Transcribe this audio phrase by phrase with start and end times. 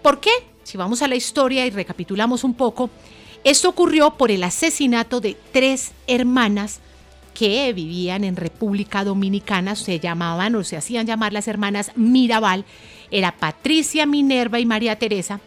[0.01, 0.31] ¿Por qué?
[0.63, 2.89] Si vamos a la historia y recapitulamos un poco,
[3.43, 6.79] esto ocurrió por el asesinato de tres hermanas
[7.33, 12.65] que vivían en República Dominicana, se llamaban o se hacían llamar las hermanas Mirabal,
[13.09, 15.39] era Patricia, Minerva y María Teresa,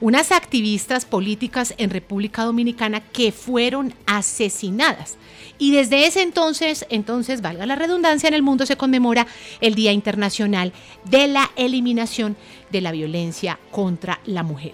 [0.00, 5.16] unas activistas políticas en República Dominicana que fueron asesinadas.
[5.58, 9.26] Y desde ese entonces, entonces, valga la redundancia, en el mundo se conmemora
[9.60, 10.72] el Día Internacional
[11.04, 12.36] de la Eliminación
[12.72, 14.72] de la Violencia contra la Mujer.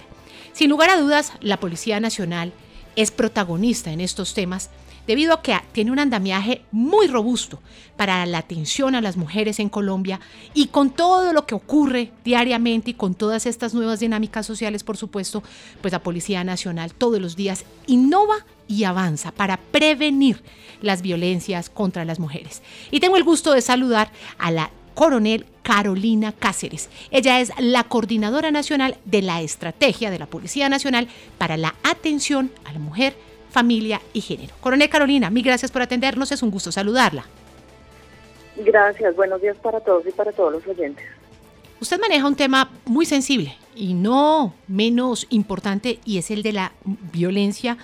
[0.54, 2.52] Sin lugar a dudas, la Policía Nacional
[2.98, 4.70] es protagonista en estos temas
[5.06, 7.60] debido a que tiene un andamiaje muy robusto
[7.96, 10.18] para la atención a las mujeres en Colombia
[10.52, 14.96] y con todo lo que ocurre diariamente y con todas estas nuevas dinámicas sociales, por
[14.96, 15.44] supuesto,
[15.80, 20.42] pues la Policía Nacional todos los días innova y avanza para prevenir
[20.82, 22.62] las violencias contra las mujeres.
[22.90, 26.90] Y tengo el gusto de saludar a la coronel Carolina Cáceres.
[27.12, 31.06] Ella es la coordinadora nacional de la estrategia de la Policía Nacional
[31.38, 33.14] para la atención a la mujer,
[33.48, 34.56] familia y género.
[34.60, 37.26] Coronel Carolina, mil gracias por atendernos, es un gusto saludarla.
[38.56, 41.06] Gracias, buenos días para todos y para todos los oyentes.
[41.80, 46.72] Usted maneja un tema muy sensible y no menos importante y es el de la
[47.12, 47.78] violencia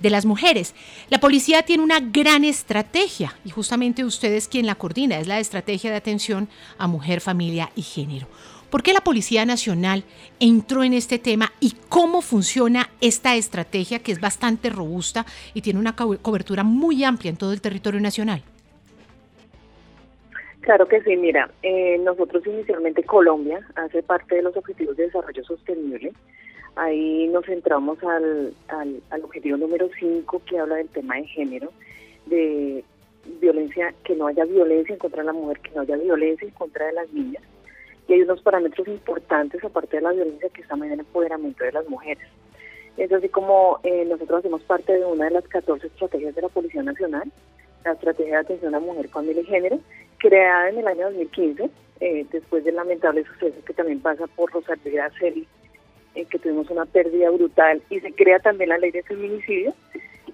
[0.00, 0.74] de las mujeres.
[1.08, 5.38] La policía tiene una gran estrategia y justamente usted es quien la coordina, es la
[5.38, 6.48] estrategia de atención
[6.78, 8.26] a mujer, familia y género.
[8.70, 10.04] ¿Por qué la Policía Nacional
[10.38, 15.80] entró en este tema y cómo funciona esta estrategia que es bastante robusta y tiene
[15.80, 18.42] una cobertura muy amplia en todo el territorio nacional?
[20.60, 25.42] Claro que sí, mira, eh, nosotros inicialmente Colombia hace parte de los Objetivos de Desarrollo
[25.42, 26.12] Sostenible
[26.80, 28.54] Ahí nos centramos al,
[29.22, 31.70] objetivo número 5 que habla del tema de género,
[32.24, 32.82] de
[33.38, 36.54] violencia, que no haya violencia en contra de la mujer, que no haya violencia en
[36.54, 37.42] contra de las niñas.
[38.08, 41.72] Y hay unos parámetros importantes, aparte de la violencia, que están en el empoderamiento de
[41.72, 42.26] las mujeres.
[42.96, 46.48] Es así como eh, nosotros hacemos parte de una de las 14 estrategias de la
[46.48, 47.30] Policía Nacional,
[47.84, 49.80] la Estrategia de Atención a Mujer, Familia y Género,
[50.16, 51.68] creada en el año 2015,
[52.00, 55.46] eh, después del lamentable suceso que también pasa por Rosalía Celi
[56.14, 59.74] en que tuvimos una pérdida brutal y se crea también la ley de feminicidio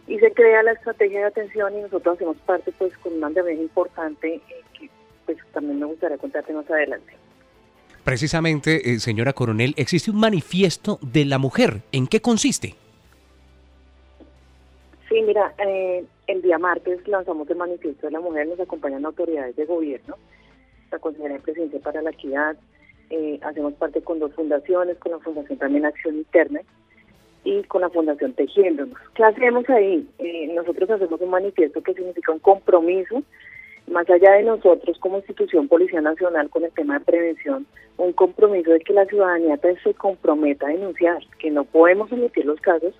[0.06, 3.60] y se crea la estrategia de atención y nosotros hacemos parte pues con un andamiaje
[3.60, 4.42] importante eh,
[4.78, 4.90] que
[5.26, 7.12] pues también me gustaría contarte más adelante.
[8.04, 11.82] Precisamente, eh, señora coronel, existe un manifiesto de la mujer.
[11.90, 12.74] ¿En qué consiste?
[15.08, 19.56] Sí, mira, eh, el día martes lanzamos el manifiesto de la mujer, nos acompañan autoridades
[19.56, 20.16] de gobierno,
[20.90, 22.56] la Consejería de Presidencia para la Equidad,
[23.10, 26.60] eh, hacemos parte con dos fundaciones, con la Fundación también Acción Interna
[27.44, 28.98] y con la Fundación Tejiéndonos.
[29.14, 30.06] ¿Qué hacemos ahí?
[30.18, 33.22] Eh, nosotros hacemos un manifiesto que significa un compromiso,
[33.86, 37.66] más allá de nosotros como institución Policía Nacional con el tema de prevención,
[37.98, 42.60] un compromiso de que la ciudadanía se comprometa a denunciar, que no podemos omitir los
[42.60, 42.94] casos,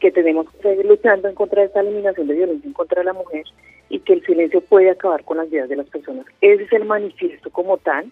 [0.00, 3.04] que tenemos que seguir luchando en contra de esta eliminación de violencia en contra de
[3.04, 3.44] la mujer
[3.88, 6.26] y que el silencio puede acabar con las vidas de las personas.
[6.40, 8.10] Ese es el manifiesto como tal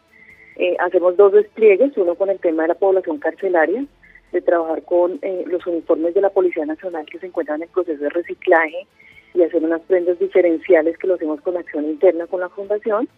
[0.57, 3.85] eh, hacemos dos despliegues, uno con el tema de la población carcelaria,
[4.33, 8.03] de trabajar con eh, los uniformes de la Policía Nacional que se encuentran en proceso
[8.03, 8.87] de reciclaje
[9.35, 13.09] y hacer unas prendas diferenciales que lo hacemos con acción interna con la Fundación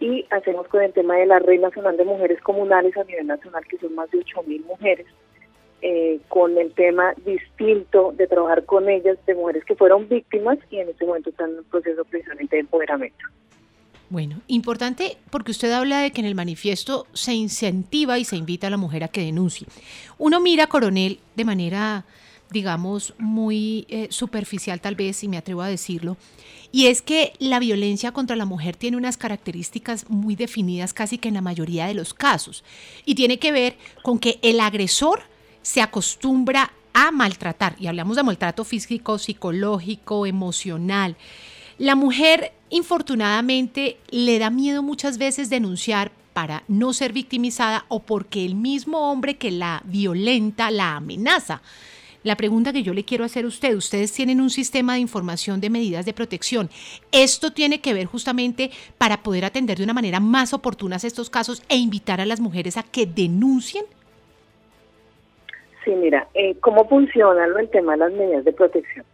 [0.00, 3.64] y hacemos con el tema de la Red Nacional de Mujeres Comunales a nivel nacional,
[3.66, 5.06] que son más de 8.000 mujeres,
[5.82, 10.78] eh, con el tema distinto de trabajar con ellas, de mujeres que fueron víctimas y
[10.78, 13.24] en este momento están en un proceso precisamente de empoderamiento.
[14.10, 18.68] Bueno, importante porque usted habla de que en el manifiesto se incentiva y se invita
[18.68, 19.66] a la mujer a que denuncie.
[20.16, 22.06] Uno mira, coronel, de manera,
[22.50, 26.16] digamos, muy eh, superficial tal vez, si me atrevo a decirlo,
[26.72, 31.28] y es que la violencia contra la mujer tiene unas características muy definidas casi que
[31.28, 32.64] en la mayoría de los casos,
[33.04, 35.20] y tiene que ver con que el agresor
[35.60, 41.16] se acostumbra a maltratar, y hablamos de maltrato físico, psicológico, emocional.
[41.76, 48.44] La mujer infortunadamente le da miedo muchas veces denunciar para no ser victimizada o porque
[48.44, 51.62] el mismo hombre que la violenta la amenaza.
[52.24, 55.60] La pregunta que yo le quiero hacer a usted, ustedes tienen un sistema de información
[55.60, 56.68] de medidas de protección.
[57.12, 61.62] ¿Esto tiene que ver justamente para poder atender de una manera más oportuna estos casos
[61.68, 63.84] e invitar a las mujeres a que denuncien?
[65.84, 69.06] Sí, mira, eh, ¿cómo funciona el tema de las medidas de protección?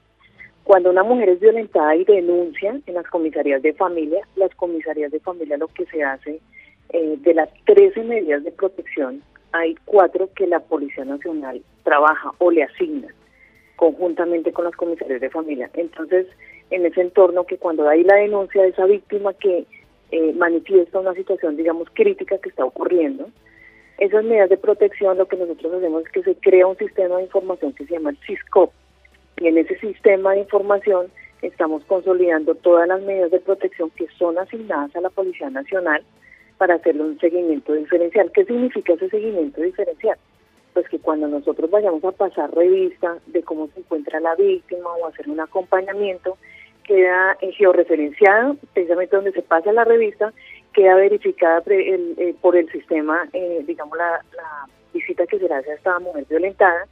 [0.64, 5.20] Cuando una mujer es violentada y denuncia en las comisarías de familia, las comisarías de
[5.20, 6.40] familia lo que se hace,
[6.88, 9.22] eh, de las 13 medidas de protección,
[9.52, 13.08] hay cuatro que la Policía Nacional trabaja o le asigna
[13.76, 15.70] conjuntamente con las comisarías de familia.
[15.75, 16.26] Entonces,
[16.70, 19.67] en ese entorno que cuando hay la denuncia de esa víctima que
[20.12, 23.28] eh, manifiesta una situación, digamos, crítica que está ocurriendo,
[23.99, 27.25] esas medidas de protección lo que nosotros hacemos es que se crea un sistema de
[27.25, 28.72] información que se llama el CISCOP,
[29.40, 31.06] y en ese sistema de información
[31.42, 36.02] estamos consolidando todas las medidas de protección que son asignadas a la Policía Nacional
[36.58, 38.31] para hacerle un seguimiento diferencial.
[38.32, 40.16] ¿Qué significa ese seguimiento diferencial?
[40.72, 45.06] Pues que cuando nosotros vayamos a pasar revista de cómo se encuentra la víctima o
[45.06, 46.36] hacer un acompañamiento,
[46.84, 50.32] queda georreferenciado, precisamente donde se pasa la revista,
[50.72, 55.70] queda verificada eh, por el sistema, eh, digamos, la, la visita que se le hace
[55.70, 56.86] a esta mujer violentada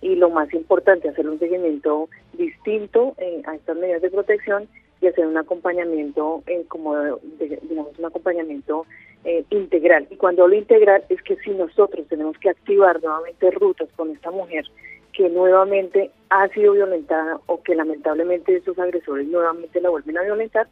[0.00, 4.68] y lo más importante, hacer un seguimiento distinto eh, a estas medidas de protección
[5.00, 6.94] y hacer un acompañamiento eh, como,
[7.38, 8.86] digamos, un acompañamiento
[9.24, 10.06] eh, integral.
[10.10, 14.30] Y cuando hablo integral es que si nosotros tenemos que activar nuevamente rutas con esta
[14.30, 14.64] mujer
[15.12, 20.68] que nuevamente ha sido violentada o que lamentablemente esos agresores nuevamente la vuelven a violentar,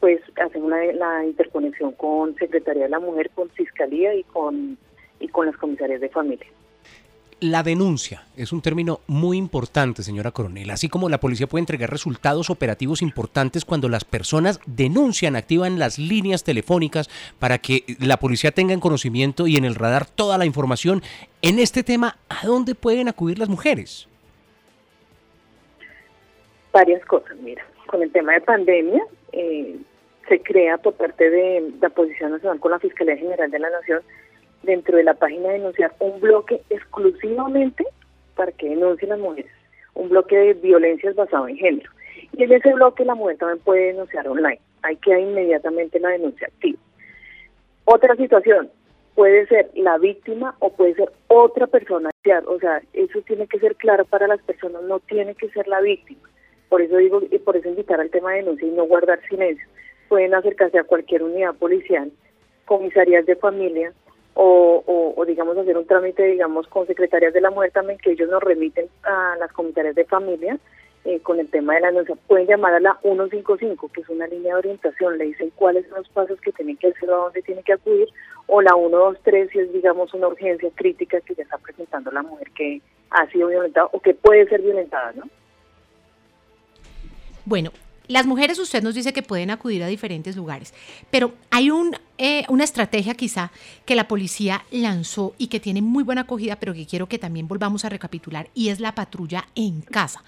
[0.00, 4.76] pues hacemos la, la interconexión con Secretaría de la Mujer, con Fiscalía y con,
[5.20, 6.46] y con las comisarias de familia.
[7.44, 10.70] La denuncia es un término muy importante, señora coronel.
[10.70, 15.98] Así como la policía puede entregar resultados operativos importantes cuando las personas denuncian, activan las
[15.98, 20.46] líneas telefónicas para que la policía tenga en conocimiento y en el radar toda la
[20.46, 21.02] información.
[21.42, 24.08] En este tema, ¿a dónde pueden acudir las mujeres?
[26.72, 27.62] Varias cosas, mira.
[27.88, 29.02] Con el tema de pandemia,
[29.32, 29.76] eh,
[30.30, 34.00] se crea por parte de la Policía Nacional con la Fiscalía General de la Nación
[34.64, 37.84] dentro de la página de denunciar un bloque exclusivamente
[38.34, 39.50] para que denuncien las mujeres,
[39.94, 41.90] un bloque de violencias basado en género.
[42.32, 44.60] Y en ese bloque la mujer también puede denunciar online.
[44.82, 46.78] Hay que inmediatamente la denuncia activa.
[47.84, 48.70] Otra situación,
[49.14, 52.10] puede ser la víctima o puede ser otra persona.
[52.46, 55.80] O sea, eso tiene que ser claro para las personas, no tiene que ser la
[55.80, 56.28] víctima.
[56.68, 59.66] Por eso digo, y por eso invitar al tema de denuncia y no guardar silencio.
[60.08, 62.10] Pueden acercarse a cualquier unidad policial,
[62.64, 63.92] comisarías de familia,
[64.34, 68.28] o, o, digamos hacer un trámite digamos con secretarias de la mujer también que ellos
[68.28, 70.58] nos remiten a las comisarias de familia
[71.04, 74.26] eh, con el tema de la denuncia pueden llamar a la 155 que es una
[74.26, 75.18] línea de orientación.
[75.18, 77.74] Le dicen cuáles son los pasos que tienen que hacer o a dónde tienen que
[77.74, 78.08] acudir
[78.46, 82.50] o la 123 si es digamos una urgencia crítica que ya está presentando la mujer
[82.52, 85.24] que ha sido violentada o que puede ser violentada no
[87.46, 87.70] bueno,
[88.06, 90.74] las mujeres, usted nos dice que pueden acudir a diferentes lugares,
[91.10, 93.50] pero hay un, eh, una estrategia quizá
[93.86, 97.48] que la policía lanzó y que tiene muy buena acogida, pero que quiero que también
[97.48, 100.22] volvamos a recapitular, y es la patrulla en casa.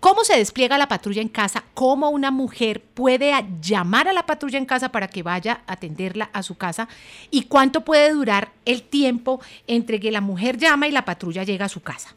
[0.00, 1.62] ¿Cómo se despliega la patrulla en casa?
[1.74, 6.30] ¿Cómo una mujer puede llamar a la patrulla en casa para que vaya a atenderla
[6.32, 6.88] a su casa?
[7.30, 11.66] ¿Y cuánto puede durar el tiempo entre que la mujer llama y la patrulla llega
[11.66, 12.14] a su casa?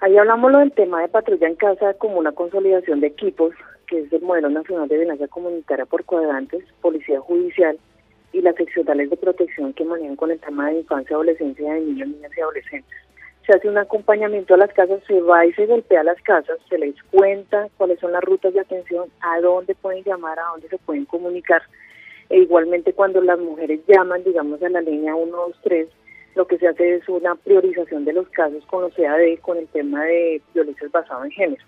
[0.00, 3.54] Ahí hablamos del tema de patrulla en casa como una consolidación de equipos,
[3.86, 7.78] que es el modelo nacional de violencia comunitaria por cuadrantes, policía judicial
[8.32, 12.08] y las seccionales de protección que manejan con el tema de infancia, adolescencia de niños,
[12.08, 12.98] niñas y adolescentes.
[13.46, 16.58] Se hace un acompañamiento a las casas, se va y se golpea a las casas,
[16.68, 20.68] se les cuenta cuáles son las rutas de atención, a dónde pueden llamar, a dónde
[20.68, 21.62] se pueden comunicar.
[22.28, 25.88] E igualmente cuando las mujeres llaman, digamos, a la línea 123,
[26.36, 28.92] lo que se hace es una priorización de los casos con los
[29.40, 31.64] con el tema de violencias basadas en género.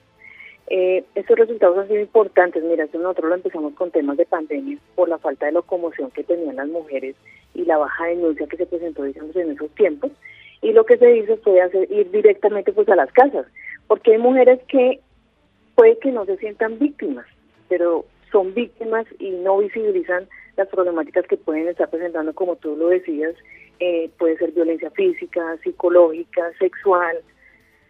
[0.70, 2.62] Eh, estos resultados han sido importantes.
[2.62, 6.56] Mira, nosotros lo empezamos con temas de pandemia por la falta de locomoción que tenían
[6.56, 7.16] las mujeres
[7.54, 10.12] y la baja denuncia que se presentó, digamos, en esos tiempos.
[10.60, 13.46] Y lo que se hizo fue hacer, ir directamente pues a las casas,
[13.86, 15.00] porque hay mujeres que
[15.74, 17.24] puede que no se sientan víctimas,
[17.70, 22.88] pero son víctimas y no visibilizan las problemáticas que pueden estar presentando, como tú lo
[22.88, 23.34] decías,
[23.80, 27.18] eh, puede ser violencia física, psicológica, sexual,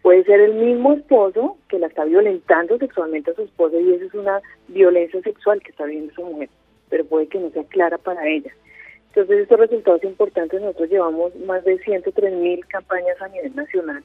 [0.01, 4.05] puede ser el mismo esposo que la está violentando sexualmente a su esposo y eso
[4.05, 6.49] es una violencia sexual que está viviendo su mujer,
[6.89, 8.51] pero puede que no sea clara para ella.
[9.09, 14.03] Entonces estos resultados importantes, nosotros llevamos más de 103 mil campañas a nivel nacional,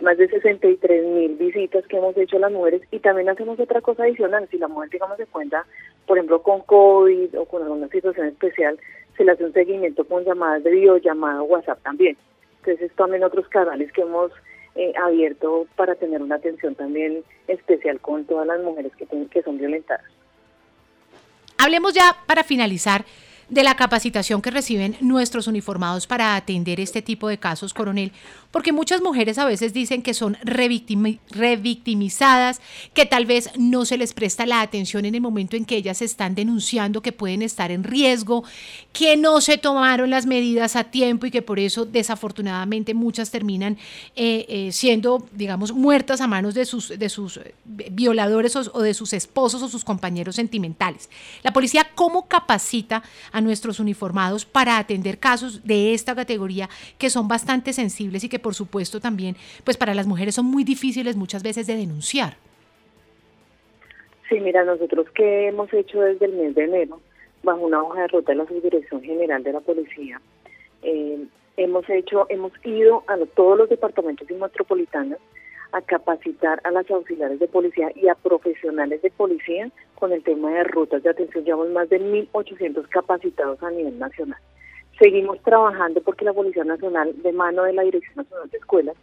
[0.00, 3.80] más de 63 mil visitas que hemos hecho a las mujeres y también hacemos otra
[3.80, 5.66] cosa adicional, si la mujer digamos se cuenta,
[6.06, 8.78] por ejemplo con COVID o con alguna situación especial,
[9.16, 12.16] se le hace un seguimiento con llamadas de videollamada o WhatsApp también.
[12.60, 14.32] Entonces, también otros canales que hemos
[14.74, 19.58] eh, abierto para tener una atención también especial con todas las mujeres que, que son
[19.58, 20.04] violentadas.
[21.58, 23.04] Hablemos ya para finalizar
[23.48, 28.12] de la capacitación que reciben nuestros uniformados para atender este tipo de casos, coronel,
[28.50, 32.60] porque muchas mujeres a veces dicen que son revictimizadas,
[32.92, 36.02] que tal vez no se les presta la atención en el momento en que ellas
[36.02, 38.44] están denunciando que pueden estar en riesgo,
[38.92, 43.76] que no se tomaron las medidas a tiempo y que por eso desafortunadamente muchas terminan
[44.14, 48.94] eh, eh, siendo, digamos, muertas a manos de sus, de sus eh, violadores o, de
[48.94, 51.10] sus esposos o sus compañeros sentimentales.
[51.42, 53.02] La policía, ¿cómo capacita
[53.34, 58.38] a nuestros uniformados para atender casos de esta categoría que son bastante sensibles y que
[58.38, 62.36] por supuesto también, pues para las mujeres son muy difíciles muchas veces de denunciar?
[64.28, 67.00] Sí, mira, nosotros que hemos hecho desde el mes de enero,
[67.42, 70.20] bajo una hoja de ruta de la Subdirección General de la Policía,
[70.82, 71.26] eh,
[71.56, 75.18] hemos hecho, hemos ido a todos los departamentos y metropolitanos
[75.74, 80.50] a capacitar a las auxiliares de policía y a profesionales de policía con el tema
[80.52, 81.44] de rutas de atención.
[81.44, 84.38] Llevamos más de 1.800 capacitados a nivel nacional.
[84.98, 88.96] Seguimos trabajando porque la Policía Nacional, de mano de la Dirección Nacional de Escuelas,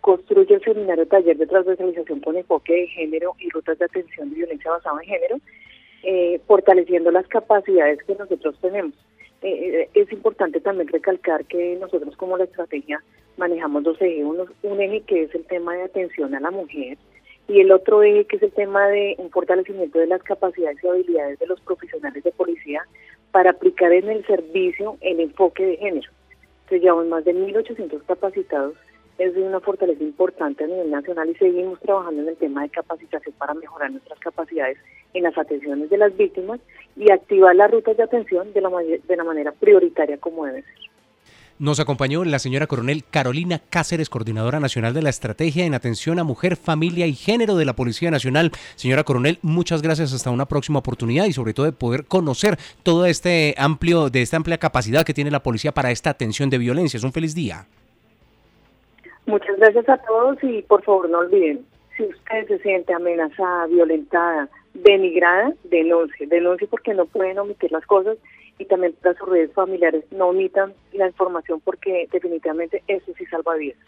[0.00, 4.36] construye el seminario taller de transversalización con enfoque de género y rutas de atención de
[4.36, 5.36] violencia basada en género,
[6.02, 8.94] eh, fortaleciendo las capacidades que nosotros tenemos.
[9.42, 13.02] Eh, eh, es importante también recalcar que nosotros como la estrategia
[13.36, 14.24] manejamos dos ejes,
[14.62, 16.98] un eje que es el tema de atención a la mujer
[17.48, 20.88] y el otro eje que es el tema de un fortalecimiento de las capacidades y
[20.88, 22.82] habilidades de los profesionales de policía
[23.30, 26.10] para aplicar en el servicio el enfoque de género.
[26.64, 28.74] Entonces llevamos más de 1.800 capacitados,
[29.18, 33.34] es una fortaleza importante a nivel nacional y seguimos trabajando en el tema de capacitación
[33.38, 34.78] para mejorar nuestras capacidades
[35.14, 36.60] en las atenciones de las víctimas
[36.96, 40.74] y activar las rutas de atención de la, de la manera prioritaria como debe ser.
[41.58, 46.24] Nos acompañó la señora coronel Carolina Cáceres, coordinadora nacional de la Estrategia en Atención a
[46.24, 48.50] Mujer, Familia y Género de la Policía Nacional.
[48.74, 50.12] Señora coronel, muchas gracias.
[50.12, 54.36] Hasta una próxima oportunidad y sobre todo de poder conocer todo este amplio, de esta
[54.36, 56.98] amplia capacidad que tiene la policía para esta atención de violencia.
[56.98, 57.64] Es un feliz día.
[59.24, 61.64] Muchas gracias a todos y por favor no olviden,
[61.96, 68.18] si usted se siente amenazada, violentada, denigrada, denuncie, denuncie porque no pueden omitir las cosas
[68.58, 73.78] y también sus redes familiares no omitan la información porque definitivamente eso sí salva vidas.